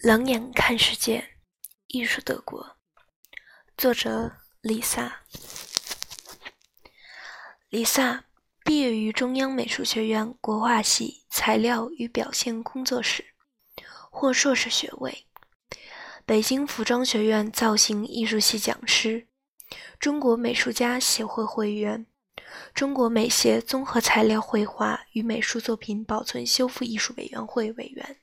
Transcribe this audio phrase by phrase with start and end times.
[0.00, 1.30] 冷眼看世界，
[1.88, 2.76] 艺术德国，
[3.76, 5.22] 作者李萨。
[7.68, 8.26] 李萨
[8.64, 13.34] 毕业于中央美术学院国画系材料与表现工作室，
[14.08, 15.26] 获硕士学位。
[16.24, 19.26] 北京服装学院造型艺术系讲师，
[19.98, 22.06] 中国美术家协会会员，
[22.72, 28.20] 中国美协综合材料绘画与美术作品保存修复艺术委员会委员。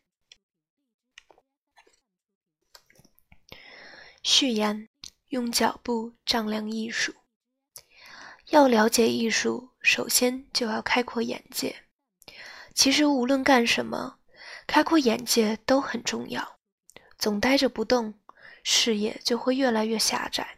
[4.27, 4.89] 序言：
[5.27, 7.13] 用脚步丈量艺术。
[8.47, 11.83] 要了解艺术，首先就要开阔眼界。
[12.73, 14.17] 其实无论干什么，
[14.65, 16.57] 开阔眼界都很重要。
[17.19, 18.15] 总待着不动，
[18.63, 20.57] 视野就会越来越狭窄，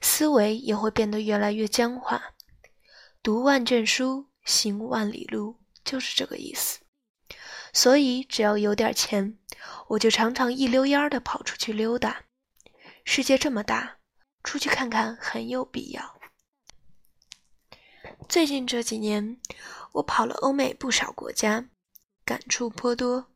[0.00, 2.22] 思维也会变得越来越僵化。
[3.20, 6.78] 读万卷书，行万里路，就是这个意思。
[7.72, 9.36] 所以，只要有点钱，
[9.88, 12.26] 我就常常一溜烟儿的跑出去溜达。
[13.04, 13.98] 世界这么大，
[14.44, 16.20] 出去看看很有必要。
[18.28, 19.40] 最近这几年，
[19.94, 21.68] 我跑了欧美不少国家，
[22.24, 23.30] 感触颇多。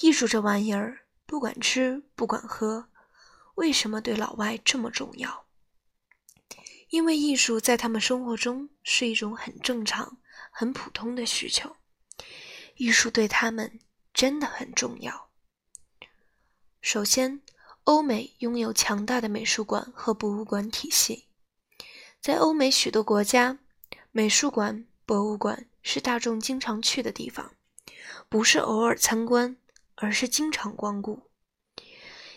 [0.00, 2.90] 艺术这玩意儿，不管吃不管喝，
[3.54, 5.46] 为什么对老外这么重要？
[6.90, 10.18] 因为艺术在他们生活中是一种很正常、
[10.50, 11.76] 很普通的需求。
[12.76, 13.80] 艺术对他们
[14.12, 15.30] 真的很重要。
[16.80, 17.42] 首先。
[17.88, 21.24] 欧美拥有强大的美术馆和博物馆体系，
[22.20, 23.60] 在欧美许多国家，
[24.12, 27.54] 美术馆、博物馆是大众经常去的地方，
[28.28, 29.56] 不是偶尔参观，
[29.94, 31.30] 而是经常光顾。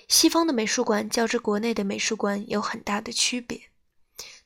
[0.07, 3.59] 西方的美术馆较之国内的美术馆有很大的区别，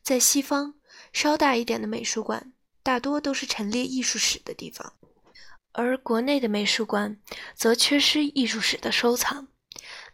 [0.01, 0.73] 在西方，
[1.13, 4.93] 稍大一点的美术馆大多都是陈列艺术史的地方，
[5.71, 7.21] 而国内的美术馆
[7.53, 9.49] 则缺失艺术史的收藏。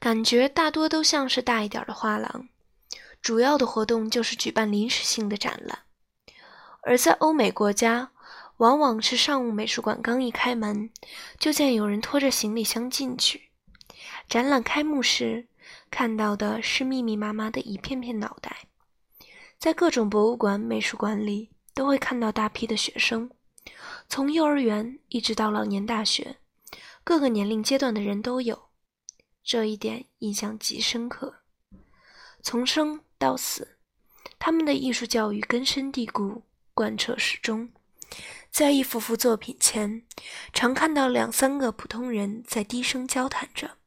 [0.01, 2.49] 感觉大多都像是大一点的画廊，
[3.21, 5.83] 主要的活动就是举办临时性的展览。
[6.81, 8.09] 而在欧美国家，
[8.57, 10.89] 往往是上午美术馆刚一开门，
[11.37, 13.51] 就见有人拖着行李箱进去。
[14.27, 15.47] 展览开幕时，
[15.91, 18.69] 看到的是密密麻麻的一片片脑袋。
[19.59, 23.29] 在各种博物馆、美术馆里，都会看到大批的学生，
[24.09, 26.37] 从幼儿园一直到老年大学，
[27.03, 28.70] 各个年龄阶段的人都有。
[29.43, 31.35] 这一点印象极深刻。
[32.43, 33.77] 从生到死，
[34.39, 36.43] 他们的艺术教育根深蒂固，
[36.73, 37.71] 贯彻始终。
[38.49, 40.03] 在一幅幅作品前，
[40.51, 43.77] 常看到两三个普通人在低声交谈着，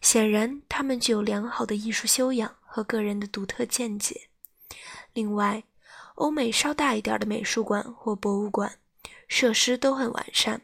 [0.00, 4.28] 显然他们具有良好的艺术修养和个人的独特见解。
[5.14, 5.64] 另外，
[6.16, 8.78] 欧美稍大一点的美术馆或博物馆，
[9.28, 10.62] 设施都很完善，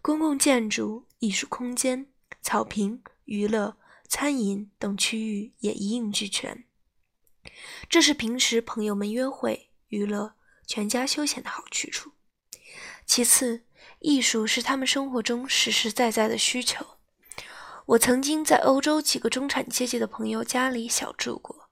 [0.00, 2.06] 公共建筑、艺术空间、
[2.40, 3.02] 草坪。
[3.32, 6.66] 娱乐、餐饮等区域也一应俱全，
[7.88, 10.34] 这是平时朋友们约会、娱乐、
[10.66, 12.12] 全家休闲的好去处。
[13.06, 13.64] 其次，
[14.00, 16.98] 艺术是他们生活中实实在在的需求。
[17.86, 21.70] 我曾经在欧洲几个中产阶级的朋友家里小住过，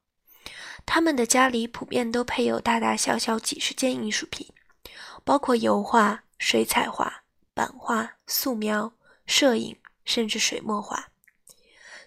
[0.86, 4.50] 他们的家里普遍都配有大大小小几十件艺术品，
[5.24, 8.94] 包括油画、水彩画、版画、素描、
[9.26, 11.08] 摄影，甚至水墨画。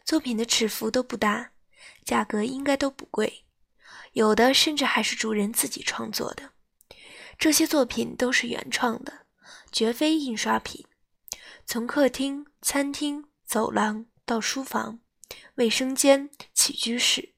[0.06, 1.52] 作品的尺幅都不大，
[2.03, 3.46] 价格应该都不贵，
[4.12, 6.52] 有的甚至还是主人自己创作的。
[7.38, 9.25] 这些作品都是原创的，
[9.72, 10.86] 绝非印刷品。
[11.66, 15.00] 从客厅、餐厅、走廊到书房、
[15.56, 17.34] 卫生间、起居室，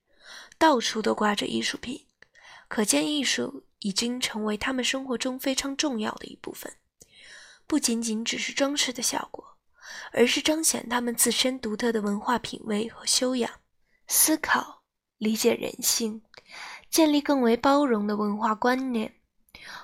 [0.57, 2.07] 到处都挂着艺术品，
[2.67, 6.75] 可见艺术已经成为他们生活中非常重要的一部分，
[7.67, 9.54] 不仅仅只是装饰的效果。
[10.11, 13.51] 而是彰显他们自身独特的文化品味和修养，
[14.07, 14.83] 思考、
[15.17, 16.21] 理解人性，
[16.89, 19.15] 建立更为包容的文化观念，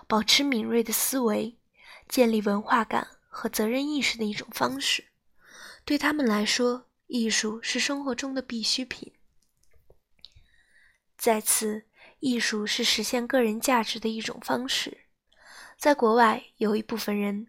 [0.08, 1.58] 保持敏锐的思维，
[2.08, 5.10] 建立文化感和责任意识的一种方式。
[5.84, 9.14] 对他们来说，艺术是生活中的必需品。
[11.18, 11.86] 再次，
[12.20, 15.06] 艺术是实现个人价值的一种方式。
[15.78, 17.48] 在国外，有一部分人。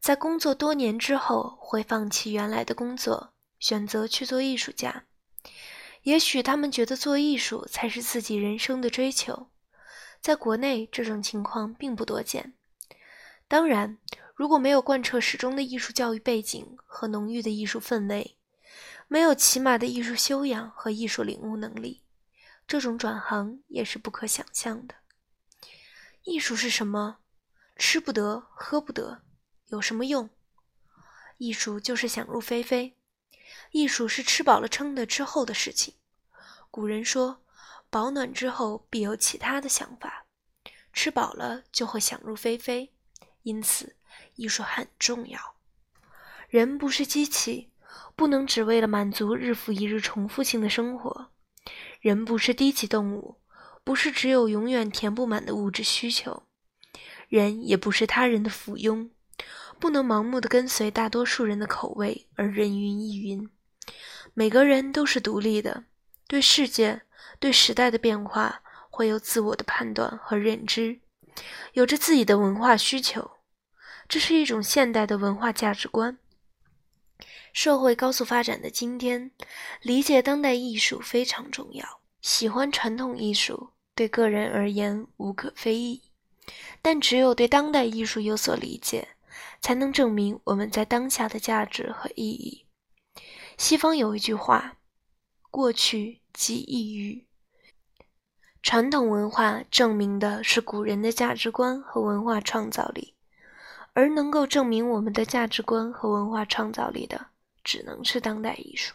[0.00, 5.06] 在工作多年之后，会放弃原来的工作，选择去做艺术家。
[6.02, 9.48] 也许他们觉得做艺术才是自己人生的追求。
[10.20, 12.54] 在国内，这种情况并不多见。
[13.48, 13.98] 当然，
[14.34, 18.36] 如果没有贯彻始终的艺术教育背景和浓郁的艺术氛围，
[19.08, 22.02] 没有起码的艺术修养和艺术领悟能力，
[22.66, 24.94] 这种转行也是不可想象的。
[26.22, 27.18] 艺术是什么？
[27.76, 29.22] 吃不得，喝不得。
[29.66, 30.30] 有什么用？
[31.38, 32.96] 艺术就是想入非非。
[33.70, 35.94] 艺术是吃饱了撑的之后的事情。
[36.70, 37.42] 古人说
[37.90, 40.26] ：“饱暖之后必有其他的想法。”
[40.92, 42.92] 吃饱了就会想入非非。
[43.42, 43.96] 因此，
[44.36, 45.56] 艺术很重要。
[46.48, 47.72] 人不是机器，
[48.14, 51.30] 不能只为了满足日复一日重复性的生活。
[52.00, 53.40] 人不是低级动物，
[53.82, 56.44] 不是只有永远填不满的物质需求。
[57.28, 59.10] 人也不是他人的附庸，
[59.84, 63.50] 不能盲目的跟随大多数人的口味而人云亦云。
[64.32, 65.84] 每个人都是独立的，
[66.26, 67.02] 对世界、
[67.38, 71.00] 对时代的变化会有自我的判断和认知，
[71.74, 73.32] 有着自己的文化需求。
[74.08, 76.16] 这是一种现代的文化价值观。
[77.52, 79.32] 社会高速发展的今天，
[79.82, 82.00] 理解当代艺术非常重要。
[82.22, 86.00] 喜欢传统艺术，对个人而言无可非议。
[86.80, 89.08] 但只有对当代艺术有所理解，
[89.64, 92.66] 才能证明我们在当下的价值和意义。
[93.56, 94.76] 西方有一句话
[95.50, 97.26] ：“过去即抑郁。”
[98.62, 103.14] 传统文化证明的是古人的价值观和文化创造力，
[103.94, 107.28] 而能够证明我们的价值观和文化创造力的，
[107.62, 108.94] 只能是当代艺术。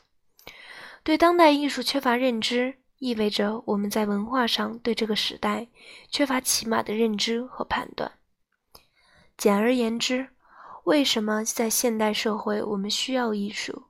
[1.02, 2.76] 对当代艺术缺乏认知。
[3.00, 5.70] 意味着我们在文化上对这个时代
[6.10, 8.12] 缺乏起码的认知和判断。
[9.38, 10.28] 简而言之，
[10.90, 13.84] 为什么在现代社会我们需要艺术？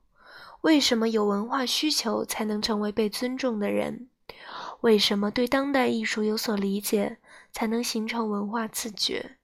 [0.60, 4.10] 为什么有文化需求才能成为被尊重的人？
[4.82, 7.20] 为什么对当代艺术有所理解
[7.54, 9.38] 才能形成文化自觉？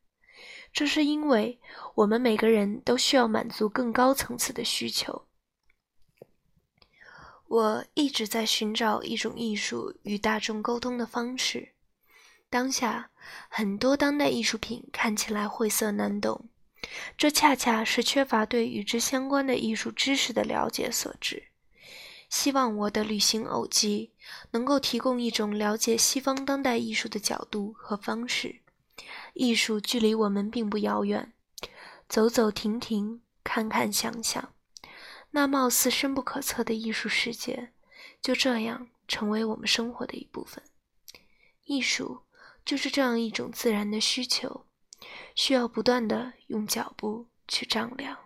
[0.73, 1.61] 这是因为
[1.95, 5.25] 我们每个人都需要满足更高层次的需求。
[7.47, 11.69] 我一直在寻找一种艺术与大众沟通的方式。
[12.49, 13.11] 当下，
[13.47, 16.49] 很多当代艺术品看起来晦涩难懂，
[17.17, 21.47] 这恰恰是缺乏对与之相关的艺术知识的了解所致。
[22.29, 24.11] 希望我的旅行偶记
[24.51, 28.61] 能够提供一种了解西方当代艺术的角度和方式。
[29.33, 31.33] 艺术距离我们并不遥远，
[32.09, 34.53] 走走停停，看看想想。
[35.31, 37.71] 那貌似深不可测的艺术世界，
[38.21, 40.63] 就这样成为我们生活的一部分。
[41.65, 42.21] 艺术
[42.63, 44.64] 就是这样一种自然的需求，
[45.35, 48.24] 需要不断的用脚步去丈量。